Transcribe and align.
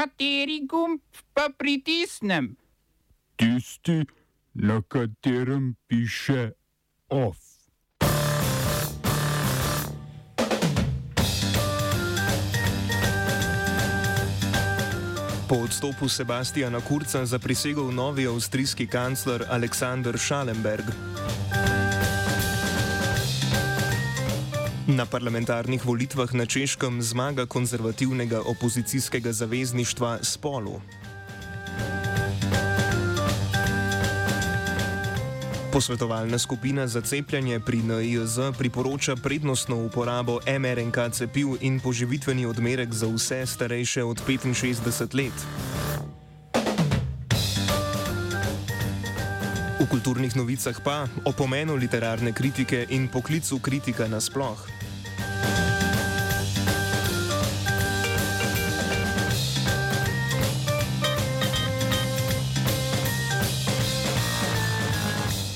Kateri 0.00 0.64
gumb 0.64 1.00
pa 1.36 1.50
pritisnem? 1.52 2.56
Tisti, 3.36 4.06
na 4.54 4.80
katerem 4.88 5.76
piše 5.88 6.52
OF. 7.08 7.36
Po 15.48 15.54
odstopu 15.54 16.08
Sebastiana 16.08 16.80
Kurca 16.80 17.26
zaprisegel 17.26 17.92
novi 17.92 18.26
avstrijski 18.26 18.86
kancler 18.86 19.44
Aleksandr 19.50 20.18
Schallenberg. 20.18 20.84
Na 24.90 25.06
parlamentarnih 25.06 25.86
volitvah 25.86 26.34
na 26.34 26.46
Češkem 26.46 27.02
zmaga 27.02 27.46
konzervativnega 27.46 28.40
opozicijskega 28.42 29.32
zavezništva 29.32 30.18
Spolu. 30.22 30.80
Posvetovalna 35.72 36.38
skupina 36.38 36.86
za 36.86 37.00
cepljanje 37.00 37.60
pri 37.60 37.78
NIJZ 37.78 38.38
priporoča 38.58 39.16
prednostno 39.16 39.84
uporabo 39.86 40.40
MRNK 40.58 40.98
cepiv 41.12 41.46
in 41.60 41.80
poživitveni 41.80 42.46
odmerek 42.46 42.92
za 42.92 43.06
vse 43.06 43.46
starejše 43.46 44.04
od 44.04 44.20
65 44.26 45.14
let. 45.14 45.69
V 49.80 49.88
kulturnih 49.88 50.36
novicah 50.36 50.76
pa 50.84 51.08
o 51.24 51.32
pomenu 51.32 51.72
literarne 51.72 52.36
kritike 52.36 52.84
in 52.92 53.08
poklicu 53.08 53.64
kritika 53.64 54.04
nasploh. 54.04 54.60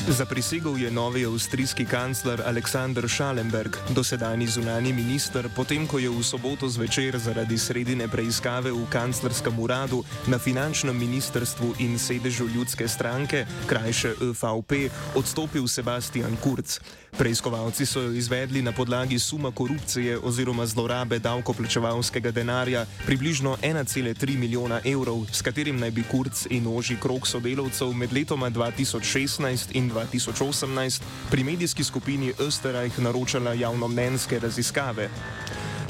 Zaprisegel 0.08 0.76
je 0.76 0.90
novi 0.90 1.24
avstrijski 1.26 1.84
kancler 1.84 2.42
Aleksandr 2.46 3.08
Schallenberg, 3.08 3.76
dosedajni 3.88 4.46
zunani 4.46 4.92
minister, 4.92 5.48
potem 5.56 5.86
ko 5.86 5.98
je 5.98 6.10
v 6.12 6.20
soboto 6.22 6.68
zvečer 6.68 7.16
zaradi 7.18 7.56
sredine 7.58 8.08
preiskave 8.08 8.68
v 8.72 8.84
kanclerskem 8.92 9.56
uradu 9.58 10.04
na 10.28 10.38
finančnem 10.38 10.98
ministrstvu 10.98 11.74
in 11.78 11.98
sedežu 11.98 12.44
ljudske 12.52 12.88
stranke, 12.88 13.46
krajše 13.66 14.12
ÖVP, 14.20 14.90
odstopil 15.16 15.68
Sebastian 15.68 16.36
Kurz. 16.36 16.84
Preiskovalci 17.18 17.86
so 17.86 18.00
jo 18.00 18.12
izvedli 18.12 18.62
na 18.62 18.72
podlagi 18.72 19.18
suma 19.18 19.50
korupcije 19.50 20.18
oziroma 20.18 20.66
zlorabe 20.66 21.18
davkoplačevalskega 21.18 22.30
denarja 22.30 22.86
približno 23.06 23.56
1,3 23.62 24.38
milijona 24.38 24.80
evrov, 24.84 25.26
s 25.32 25.42
katerim 25.42 25.78
naj 25.78 25.90
bi 25.90 26.02
Kurz 26.10 26.46
in 26.50 26.66
oži 26.66 26.96
krok 27.00 27.26
sodelavcev 27.26 27.92
med 27.92 28.12
letoma 28.12 28.50
2016 28.50 29.70
in 29.72 29.93
2018 29.94 31.02
pri 31.30 31.44
medijski 31.44 31.84
skupini 31.84 32.32
Österreich 32.38 32.98
naročala 32.98 33.52
javnomnenjske 33.52 34.38
raziskave. 34.38 35.08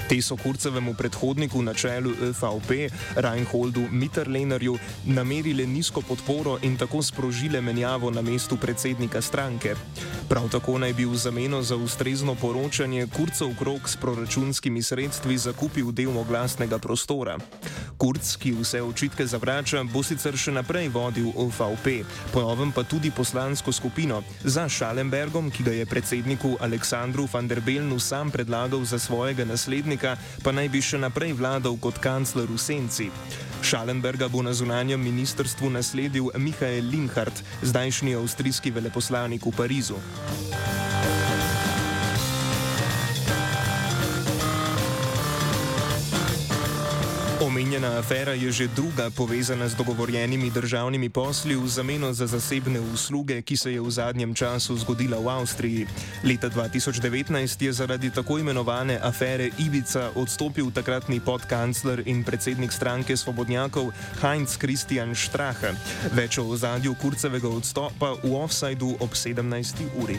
Te 0.08 0.20
so 0.22 0.36
Kurcevemu 0.36 0.94
predhodniku 0.94 1.62
na 1.62 1.74
čelu 1.74 2.12
ÖVP, 2.12 2.92
Reinholdu 3.16 3.88
Mitterlehnerju, 3.90 4.78
namerile 5.04 5.66
nizko 5.66 6.00
podporo 6.00 6.58
in 6.62 6.76
tako 6.76 7.02
sprožile 7.02 7.60
menjavo 7.60 8.10
na 8.10 8.22
mestu 8.22 8.56
predsednika 8.56 9.22
stranke. 9.22 9.74
Prav 10.28 10.48
tako 10.48 10.78
naj 10.78 10.92
bi 10.92 11.04
v 11.04 11.16
zameno 11.16 11.62
za 11.62 11.76
ustrezno 11.76 12.34
poročanje 12.34 13.06
Kurcev 13.16 13.56
krok 13.58 13.88
s 13.88 13.96
proračunskimi 13.96 14.82
sredstvi 14.82 15.38
zakupil 15.38 15.92
del 15.92 16.18
oglasnega 16.18 16.78
prostora. 16.78 17.38
Kurc, 17.96 18.36
ki 18.36 18.52
vse 18.52 18.82
očitke 18.82 19.26
zavrača, 19.26 19.84
bo 19.88 20.02
sicer 20.02 20.36
še 20.36 20.52
naprej 20.52 20.88
vodil 20.92 21.30
OVP, 21.36 22.04
ponovem 22.32 22.72
pa 22.72 22.82
tudi 22.84 23.10
poslansko 23.10 23.72
skupino 23.72 24.22
za 24.44 24.68
Šalenbergom, 24.68 25.50
ki 25.50 25.62
ga 25.62 25.72
je 25.72 25.86
predsedniku 25.86 26.56
Aleksandru 26.60 27.28
van 27.32 27.48
der 27.48 27.60
Belnu 27.60 28.00
sam 28.00 28.30
predlagal 28.30 28.84
za 28.84 28.98
svojega 28.98 29.44
naslednika 29.44 29.93
predsednika, 29.94 30.16
pa 30.42 30.52
naj 30.52 30.68
bi 30.68 30.80
še 30.82 30.98
naprej 30.98 31.34
vladal 31.38 31.78
kot 31.78 31.98
kancler 32.02 32.46
v 32.50 32.58
senci. 32.58 33.10
Šalenberga 33.62 34.28
bo 34.28 34.42
na 34.42 34.52
zunanjem 34.52 35.00
ministrstvu 35.00 35.70
nasledil 35.70 36.30
Mihael 36.36 36.84
Linhardt, 36.84 37.42
zdajšnji 37.62 38.14
avstrijski 38.14 38.70
veleposlanik 38.70 39.46
v 39.46 39.52
Parizu. 39.56 39.98
Omenjena 47.44 47.98
afera 48.00 48.32
je 48.32 48.48
že 48.52 48.72
druga 48.72 49.10
povezana 49.12 49.68
z 49.68 49.76
dogovorjenimi 49.76 50.50
državnimi 50.50 51.12
posli 51.12 51.52
v 51.56 51.68
zameno 51.68 52.12
za 52.12 52.26
zasebne 52.26 52.80
usluge, 52.80 53.42
ki 53.42 53.56
se 53.56 53.72
je 53.72 53.80
v 53.80 53.90
zadnjem 53.90 54.34
času 54.34 54.76
zgodila 54.80 55.20
v 55.20 55.28
Avstriji. 55.28 55.86
Leta 56.24 56.48
2019 56.48 57.62
je 57.62 57.72
zaradi 57.72 58.10
tako 58.10 58.38
imenovane 58.38 58.96
afere 58.96 59.50
Ibica 59.60 60.16
odstopil 60.16 60.72
takratni 60.72 61.20
podkancler 61.20 62.00
in 62.08 62.24
predsednik 62.24 62.72
stranke 62.72 63.16
Svobodnjakov 63.16 63.92
Heinz 64.24 64.56
Christian 64.56 65.12
Strache. 65.12 65.76
Več 66.16 66.40
o 66.40 66.48
ozadju 66.48 66.96
kurcevega 66.96 67.48
odstopa 67.48 68.16
v 68.24 68.32
offsajdu 68.40 68.96
ob 69.04 69.12
17. 69.12 69.84
uri. 70.00 70.16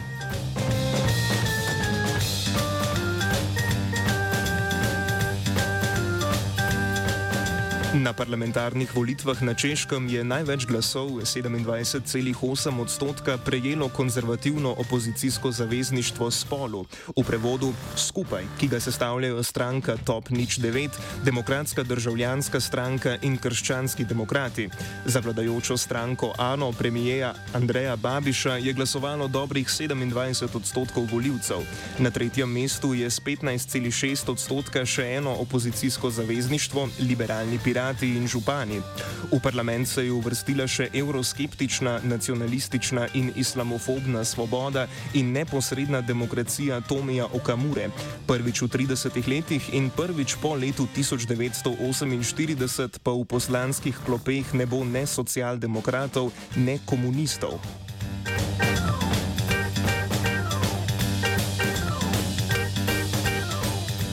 Na 7.96 8.12
parlamentarnih 8.12 8.92
volitvah 8.92 9.40
na 9.40 9.56
Češkem 9.56 10.04
je 10.12 10.20
največ 10.20 10.68
glasov, 10.68 11.24
27,8 11.24 12.36
odstotka, 12.76 13.40
prejelo 13.40 13.88
konzervativno 13.88 14.68
opozicijsko 14.76 15.48
zavezništvo 15.48 16.28
Spolu, 16.30 16.84
v 17.16 17.24
prevodu 17.24 17.72
Skupaj, 17.96 18.44
ki 18.60 18.68
ga 18.68 18.80
sestavljajo 18.84 19.40
stranka 19.40 19.96
Top 20.04 20.28
Nič 20.28 20.60
9, 20.60 21.24
Demokratska 21.24 21.82
državljanska 21.88 22.60
stranka 22.60 23.16
in 23.22 23.40
Krščanski 23.40 24.04
demokrati. 24.04 24.68
Za 25.08 25.24
vladajočo 25.24 25.76
stranko 25.76 26.34
Ano 26.36 26.72
premijeja 26.72 27.32
Andreja 27.54 27.96
Babiša 27.96 28.60
je 28.60 28.72
glasovalo 28.72 29.28
dobrih 29.28 29.68
27 29.68 30.56
odstotkov 30.56 31.08
voljivcev. 31.12 31.64
Na 31.98 32.10
tretjem 32.10 32.52
mestu 32.52 32.92
je 32.94 33.08
s 33.10 33.20
15,6 33.24 34.30
odstotka 34.30 34.84
še 34.84 35.16
eno 35.16 35.32
opozicijsko 35.40 36.10
zavezništvo, 36.10 36.88
liberalni 37.00 37.58
pirati 37.64 37.85
kandidati 37.86 38.16
in 38.16 38.26
župani. 38.26 38.82
V 39.30 39.40
parlament 39.40 39.88
se 39.88 40.04
je 40.04 40.12
uvrstila 40.12 40.66
še 40.66 40.88
euroskeptična, 40.94 42.00
nacionalistična 42.04 43.08
in 43.14 43.32
islamofobna 43.36 44.24
svoboda 44.24 44.86
in 45.14 45.32
neposredna 45.32 46.00
demokracija 46.00 46.80
Tomija 46.80 47.26
Okamure. 47.32 47.90
Prvič 48.26 48.62
v 48.62 48.68
30 48.68 49.28
letih 49.28 49.70
in 49.72 49.90
prvič 49.90 50.36
po 50.42 50.54
letu 50.54 50.88
1948 50.96 52.98
pa 53.02 53.12
v 53.12 53.24
poslanskih 53.24 53.96
klopeh 54.06 54.54
ne 54.54 54.66
bo 54.66 54.84
ne 54.84 55.06
socialdemokratov, 55.06 56.32
ne 56.56 56.78
komunistov. 56.86 57.85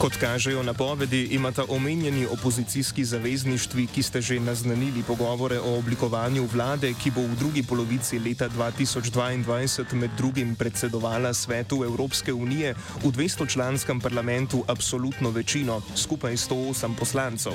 Kot 0.04 0.18
kažejo 0.20 0.64
napovedi, 0.64 1.22
imata 1.32 1.64
omenjeni 1.70 2.26
opozicijski 2.26 3.06
zavezništvi, 3.06 3.88
ki 3.88 4.04
ste 4.04 4.22
že 4.22 4.40
naznanili 4.40 5.04
pogovore 5.08 5.60
o 5.60 5.78
oblikovanju 5.78 6.44
vlade, 6.54 6.94
ki 7.04 7.12
bo 7.12 7.22
v 7.22 7.38
drugi 7.40 7.64
polovici 7.64 8.20
leta 8.20 8.50
2022 8.50 9.94
med 9.94 10.12
drugim 10.18 10.56
predsedovala 10.56 11.34
svetu 11.34 11.84
Evropske 11.84 12.34
unije 12.34 12.74
v 13.04 13.12
200-članskem 13.12 14.02
parlamentu 14.02 14.64
absolutno 14.68 15.30
večino, 15.30 15.82
skupaj 15.96 16.36
108 16.36 16.96
poslancev. 17.00 17.54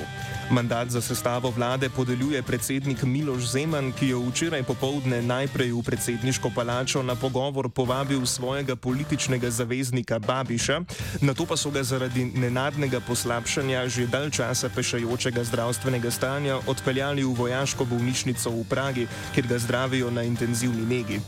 Mandat 0.51 0.89
za 0.89 1.01
sestavo 1.01 1.49
vlade 1.49 1.89
podeljuje 1.89 2.41
predsednik 2.43 3.03
Miloš 3.03 3.51
Zeman, 3.51 3.91
ki 3.91 4.07
je 4.07 4.15
včeraj 4.15 4.63
popovdne 4.63 5.21
najprej 5.21 5.71
v 5.71 5.83
predsedniško 5.85 6.49
palačo 6.55 7.03
na 7.03 7.15
pogovor 7.15 7.69
povabil 7.69 8.25
svojega 8.25 8.75
političnega 8.75 9.49
zaveznika 9.49 10.19
Babiša, 10.19 10.81
na 11.21 11.33
to 11.33 11.45
pa 11.45 11.57
so 11.57 11.69
ga 11.69 11.83
zaradi 11.83 12.38
nenadnega 12.39 12.99
poslabšanja 13.03 13.87
že 13.87 14.07
dalj 14.07 14.31
časa 14.39 14.69
pešajočega 14.69 15.43
zdravstvenega 15.43 16.11
stanja 16.11 16.59
odpeljali 16.67 17.23
v 17.23 17.35
vojaško 17.35 17.85
bolnišnico 17.85 18.49
v 18.49 18.63
Pragi, 18.69 19.07
kjer 19.35 19.47
ga 19.47 19.59
zdravijo 19.59 20.11
na 20.11 20.23
intenzivni 20.23 20.85
negi. 20.85 21.19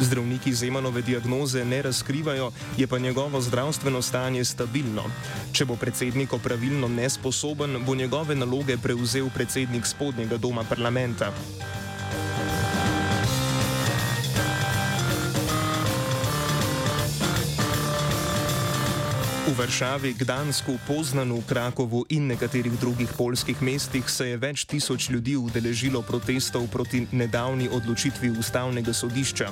Zdravniki 0.00 0.54
Zemanove 0.54 1.02
diagnoze 1.02 1.64
ne 1.64 1.82
razkrivajo, 1.82 2.50
je 2.76 2.86
pa 2.86 2.98
njegovo 2.98 3.40
zdravstveno 3.40 4.02
stanje 4.02 4.44
stabilno. 4.44 5.04
Če 5.52 5.64
bo 5.64 5.76
predsednik 5.76 6.34
pravilno 6.42 6.88
nesposoben, 6.88 7.84
bo 7.86 7.94
njegove 7.94 8.34
naloge 8.34 8.76
prevzel 8.76 9.30
predsednik 9.34 9.86
spodnjega 9.86 10.36
doma 10.36 10.64
parlamenta. 10.64 11.32
Varšavi, 19.54 20.14
Gdansku, 20.18 20.78
Poznanu, 20.86 21.42
Krakovu 21.48 22.04
in 22.08 22.26
nekaterih 22.26 22.72
drugih 22.80 23.08
polskih 23.18 23.62
mestih 23.62 24.08
se 24.10 24.26
je 24.28 24.36
več 24.36 24.64
tisoč 24.66 25.06
ljudi 25.10 25.36
udeležilo 25.36 26.02
protestov 26.02 26.66
proti 26.72 27.04
nedavni 27.12 27.68
odločitvi 27.68 28.32
ustavnega 28.38 28.92
sodišča. 28.92 29.50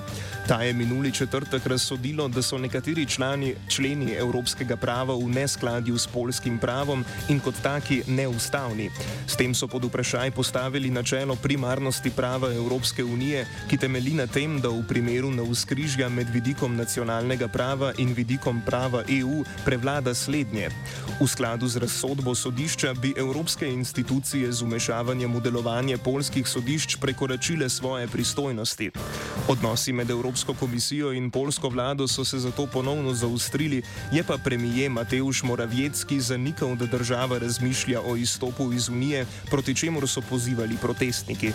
Ta 0.48 0.62
je 0.62 0.72
minuli 0.72 1.12
četrtek 1.12 1.66
razsodilo, 1.66 2.26
da 2.28 2.42
so 2.42 2.58
nekateri 2.58 3.06
člani, 3.06 3.54
členi 3.68 4.16
evropskega 4.18 4.76
prava 4.76 5.14
v 5.14 5.28
neskladju 5.30 5.98
s 5.98 6.10
polskim 6.10 6.58
pravom 6.58 7.04
in 7.28 7.40
kot 7.40 7.62
taki 7.62 8.02
neustavni. 8.06 8.90
S 9.26 9.38
tem 9.38 9.54
so 9.54 9.68
pod 9.68 9.86
vprašaj 9.86 10.30
postavili 10.30 10.90
načelo 10.90 11.36
primarnosti 11.36 12.10
prava 12.10 12.50
Evropske 12.54 13.04
unije, 13.04 13.46
ki 13.70 13.78
temelji 13.78 14.18
na 14.18 14.26
tem, 14.26 14.58
da 14.60 14.68
v 14.68 14.82
primeru 14.88 15.30
navskrižja 15.30 16.08
med 16.08 16.34
vidikom 16.34 16.76
nacionalnega 16.76 17.48
prava 17.48 17.92
in 17.98 18.14
vidikom 18.14 18.62
prava 18.66 19.06
EU 19.08 19.44
prevlada 19.64 19.91
slednje. 20.14 20.70
V 21.20 21.26
skladu 21.28 21.68
z 21.68 21.76
razsodbo 21.76 22.34
sodišča 22.34 22.94
bi 22.94 23.14
evropske 23.16 23.68
institucije 23.68 24.52
z 24.52 24.62
umešavanjem 24.62 25.34
v 25.34 25.40
delovanje 25.40 25.98
polskih 25.98 26.48
sodišč 26.48 26.96
prekoračile 26.96 27.68
svoje 27.68 28.08
pristojnosti. 28.08 28.90
Odnosi 29.48 29.92
med 29.92 30.10
Evropsko 30.10 30.54
komisijo 30.54 31.12
in 31.12 31.30
polsko 31.30 31.68
vlado 31.68 32.08
so 32.08 32.24
se 32.24 32.38
zato 32.38 32.66
ponovno 32.66 33.14
zaustrili, 33.14 33.82
je 34.12 34.22
pa 34.24 34.38
premije 34.38 34.88
Mateusz 34.88 35.42
Moravjecki 35.42 36.20
zanikal, 36.20 36.76
da 36.76 36.86
država 36.86 37.38
razmišlja 37.38 38.00
o 38.00 38.16
izstopu 38.16 38.72
iz 38.72 38.88
Unije, 38.88 39.26
proti 39.50 39.74
čemur 39.74 40.08
so 40.08 40.20
pozivali 40.20 40.76
protestniki. 40.80 41.52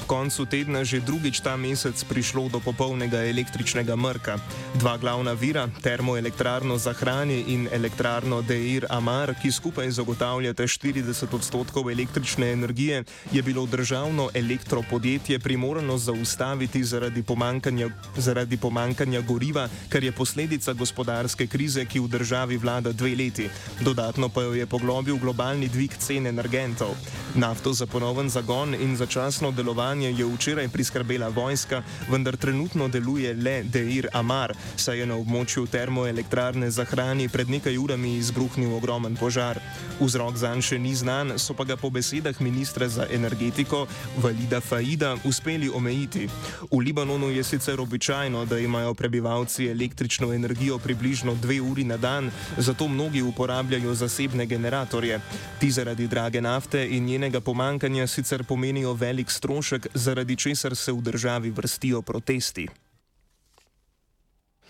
Ob 0.00 0.08
koncu 0.08 0.48
tedna 0.48 0.80
že 0.80 1.04
drugič 1.04 1.44
ta 1.44 1.60
mesec 1.60 2.00
prišlo 2.08 2.48
do 2.48 2.56
popolnega 2.56 3.20
električnega 3.28 3.92
mrka. 3.96 4.40
Dva 4.80 4.96
glavna 4.96 5.36
vira, 5.36 5.68
termoelektrarno 5.68 6.80
Zahrani 6.80 7.52
in 7.52 7.68
elektrarno 7.68 8.40
Deir 8.40 8.88
Amar, 8.88 9.36
ki 9.36 9.52
skupaj 9.52 9.90
zagotavljate 9.92 10.64
40 10.64 11.28
odstotkov 11.36 11.90
električne 11.92 12.52
energije, 12.52 13.04
je 13.32 13.42
bilo 13.42 13.66
državno 13.66 14.30
elektropodjetje 14.34 15.38
primorano 15.38 15.98
zaustaviti 15.98 16.84
zaradi 16.84 17.22
pomankanja, 17.22 17.90
zaradi 18.16 18.56
pomankanja 18.56 19.20
goriva, 19.20 19.68
kar 19.88 20.04
je 20.04 20.12
posledica 20.12 20.72
gospodarske 20.72 21.46
krize, 21.46 21.84
ki 21.84 22.00
v 22.00 22.08
državi 22.08 22.56
vlada 22.56 22.92
dve 22.92 23.12
leti. 23.16 23.50
Dodatno 23.80 24.28
pa 24.28 24.48
jo 24.48 24.54
je 24.54 24.66
poglobil 24.66 25.18
globalni 25.20 25.68
dvig 25.68 25.92
cen 25.98 26.26
energentov. 26.26 26.96
Nafto 27.34 27.72
za 27.72 27.86
ponoven 27.86 28.30
zagon 28.30 28.74
in 28.74 28.96
začasno 28.96 29.50
začasno 29.50 29.50
delovanje 29.90 30.12
je 30.18 30.34
včeraj 30.34 30.68
priskrbela 30.68 31.28
vojska, 31.28 31.82
vendar 32.10 32.36
trenutno 32.36 32.88
deluje 32.88 33.34
le 33.34 33.62
Deir 33.62 34.08
Amar, 34.12 34.54
saj 34.76 34.98
je 34.98 35.06
na 35.06 35.16
območju 35.16 35.66
termoelektrarne 35.66 36.70
Zahrani 36.70 37.28
pred 37.28 37.50
nekaj 37.50 37.78
urami 37.78 38.14
izbruhnil 38.16 38.74
ogromen 38.76 39.16
požar. 39.16 39.58
Vzrok 40.00 40.36
za 40.36 40.54
njega 40.54 40.62
še 40.62 40.78
ni 40.78 40.94
znan, 40.94 41.38
so 41.38 41.54
pa 41.54 41.64
ga 41.64 41.76
po 41.76 41.90
besedah 41.90 42.40
ministra 42.40 42.88
za 42.88 43.06
energetiko 43.10 43.86
Valida 44.22 44.60
Faida 44.60 45.16
uspeli 45.24 45.68
omejiti. 45.68 46.28
V 46.70 46.78
Libanonu 46.78 47.30
je 47.30 47.42
sicer 47.44 47.80
običajno, 47.80 48.44
da 48.44 48.58
imajo 48.58 48.94
prebivalci 48.94 49.66
električno 49.66 50.32
energijo 50.32 50.78
približno 50.78 51.34
dve 51.34 51.60
uri 51.60 51.84
na 51.84 51.96
dan, 51.96 52.30
zato 52.58 52.88
mnogi 52.88 53.22
uporabljajo 53.22 53.94
zasebne 53.94 54.46
generatorje. 54.46 55.20
Ti 55.58 55.70
zaradi 55.70 56.06
drage 56.06 56.40
nafte 56.40 56.86
in 56.86 57.04
njenega 57.04 57.40
pomankanja 57.40 58.06
sicer 58.06 58.44
pomenijo 58.44 58.92
velik 58.94 59.30
velik 59.30 59.30
strošek, 59.80 59.96
zaradi 59.96 60.36
česar 60.36 60.76
se 60.76 60.92
v 60.92 61.00
državi 61.00 61.50
vrstijo 61.50 62.02
protesti. 62.02 62.68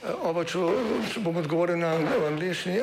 Oba, 0.01 0.47
če, 0.49 0.59
če 1.13 1.21
bom 1.21 1.37
odgovoril 1.37 1.77
na 1.77 1.91
angliški. 2.25 2.79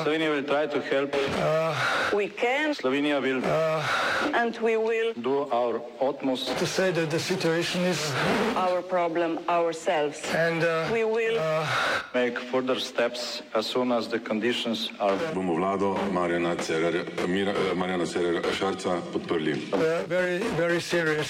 Slovenija 0.00 0.30
bo 0.32 0.40
poskušala 0.48 1.06
pomagati. 1.12 2.74
Slovenija 2.80 3.20
bo 3.20 3.26
naredila 3.28 3.84
naš 4.32 5.76
utmost, 6.00 6.48
da 6.48 6.54
bo 6.56 6.66
rekla, 6.78 7.04
da 7.04 7.16
je 7.16 7.20
situacija 7.20 7.82
naš 7.84 8.82
problem, 8.88 9.38
naš 9.46 9.76
sebe. 9.76 10.16
In 10.40 10.60
bomo 10.88 11.20
naredili 11.20 11.36
nadaljnje 12.14 12.32
korake, 12.48 13.42
as 13.52 13.66
soon 13.66 13.92
as 13.92 14.08
the 14.08 14.18
conditions 14.18 14.88
are. 14.98 15.18
Bomo 15.34 15.54
vlado 15.54 15.98
Marjana 16.12 16.56
Cererera 18.06 18.52
Šarca 18.58 19.00
podprli. 19.12 19.54
Very, 20.08 20.40
very 20.56 20.80
serious. 20.80 21.28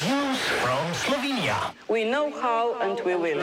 From 0.63 0.95
Slovenija. 0.95 1.75
We 1.89 2.05
know 2.05 2.31
how 2.31 2.79
and 2.81 3.01
we 3.05 3.17
will. 3.17 3.43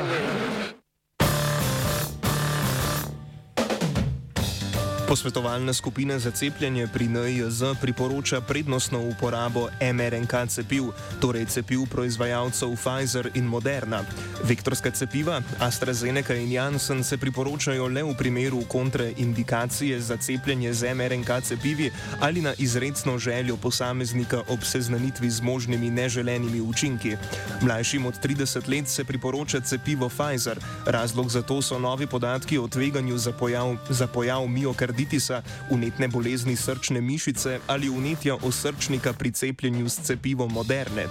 Posvetovalna 5.08 5.74
skupina 5.74 6.20
za 6.20 6.32
cepljenje 6.32 6.88
pri 6.94 7.08
NIJZ 7.08 7.64
priporoča 7.82 8.42
prednostno 8.42 9.00
uporabo 9.00 9.70
mRNK 9.94 10.34
cepiv, 10.48 10.84
torej 11.20 11.46
cepiv 11.46 11.86
proizvajalcev 11.92 12.76
Pfizer 12.76 13.30
in 13.34 13.46
Moderna. 13.46 14.04
Vektorska 14.44 14.92
cepiva 14.92 15.42
AstraZeneca 15.60 16.36
in 16.36 16.52
Janssen 16.52 17.04
se 17.04 17.18
priporočajo 17.18 17.88
le 17.88 18.04
v 18.04 18.16
primeru 18.18 18.62
kontraindikacije 18.68 20.02
za 20.02 20.18
cepljenje 20.18 20.74
z 20.74 20.94
mRNK 20.96 21.30
cepivi 21.44 21.92
ali 22.20 22.42
na 22.42 22.54
izredno 22.58 23.18
željo 23.18 23.58
posameznika 23.58 24.42
ob 24.48 24.60
seznanitvi 24.64 25.30
z 25.30 25.42
možnimi 25.42 25.90
neželenimi 25.90 26.62
učinki. 26.62 27.16
Mlajšim 27.62 28.06
od 28.06 28.14
30 28.24 28.70
let 28.70 28.88
se 28.88 29.04
priporoča 29.04 29.60
cepivo 29.60 30.10
Pfizer. 30.10 30.60
Razlog 30.86 31.30
za 31.30 31.42
to 31.42 31.62
so 31.62 31.80
novi 31.80 32.08
podatki 32.08 32.58
o 32.58 32.68
tveganju 32.68 33.18
za 33.18 33.32
pojav, 33.32 33.78
za 33.90 34.08
pojav 34.08 34.48
miokarditisa 34.48 34.97
miokarditisa, 34.98 35.42
unetne 35.70 36.08
bolezni 36.08 36.56
srčne 36.56 37.02
mišice 37.02 37.60
ali 37.68 37.90
unetja 37.90 38.36
osrčnika 38.36 39.14
pri 39.14 39.32
cepljenju 39.32 39.90
s 39.90 40.00
cepivom 40.02 40.52
moderne. 40.52 41.06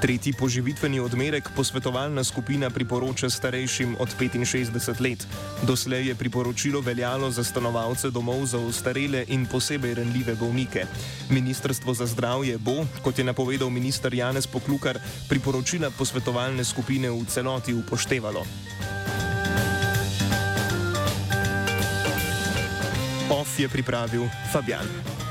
Tretji 0.00 0.32
poživitveni 0.32 1.00
odmerek 1.00 1.50
posvetovalna 1.56 2.24
skupina 2.24 2.70
priporoča 2.70 3.30
starejšim 3.30 3.96
od 3.98 4.08
65 4.18 5.00
let. 5.00 5.26
Doslej 5.62 6.08
je 6.08 6.14
priporočilo 6.14 6.80
veljalo 6.80 7.30
za 7.30 7.44
stanovalce 7.44 8.10
domov 8.10 8.46
za 8.46 8.58
ostarele 8.58 9.24
in 9.28 9.46
posebej 9.46 9.94
renljive 9.94 10.34
bolnike. 10.34 10.86
Ministrstvo 11.30 11.94
za 11.94 12.06
zdravje 12.06 12.58
bo, 12.58 12.86
kot 13.02 13.18
je 13.18 13.24
napovedal 13.24 13.70
minister 13.70 14.14
Janez 14.14 14.46
Poklukar, 14.46 14.98
priporočila 15.28 15.90
posvetovalne 15.90 16.64
skupine 16.64 17.10
v 17.10 17.24
celoti 17.26 17.74
upoštevalo. 17.74 19.01
OF 23.52 23.60
je 23.60 23.68
pripravil 23.68 24.24
Fabian. 24.48 25.21